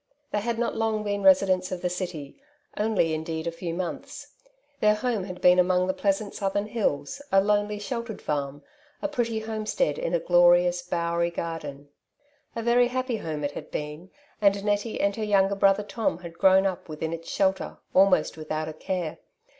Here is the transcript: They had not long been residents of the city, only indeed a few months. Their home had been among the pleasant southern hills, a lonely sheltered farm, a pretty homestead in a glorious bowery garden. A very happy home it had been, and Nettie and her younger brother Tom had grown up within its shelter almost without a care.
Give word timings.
They 0.31 0.39
had 0.41 0.57
not 0.57 0.75
long 0.75 1.03
been 1.03 1.21
residents 1.21 1.71
of 1.71 1.83
the 1.83 1.87
city, 1.91 2.35
only 2.75 3.13
indeed 3.13 3.45
a 3.45 3.51
few 3.51 3.71
months. 3.75 4.29
Their 4.79 4.95
home 4.95 5.25
had 5.25 5.41
been 5.41 5.59
among 5.59 5.85
the 5.85 5.93
pleasant 5.93 6.33
southern 6.33 6.65
hills, 6.65 7.21
a 7.31 7.39
lonely 7.39 7.77
sheltered 7.77 8.19
farm, 8.19 8.63
a 9.03 9.07
pretty 9.07 9.41
homestead 9.41 9.99
in 9.99 10.15
a 10.15 10.19
glorious 10.19 10.81
bowery 10.81 11.29
garden. 11.29 11.89
A 12.55 12.63
very 12.63 12.87
happy 12.87 13.17
home 13.17 13.43
it 13.43 13.51
had 13.51 13.69
been, 13.69 14.09
and 14.41 14.63
Nettie 14.65 14.99
and 14.99 15.15
her 15.17 15.23
younger 15.23 15.53
brother 15.53 15.83
Tom 15.83 16.17
had 16.17 16.39
grown 16.39 16.65
up 16.65 16.89
within 16.89 17.13
its 17.13 17.29
shelter 17.29 17.77
almost 17.93 18.37
without 18.37 18.67
a 18.67 18.73
care. 18.73 19.19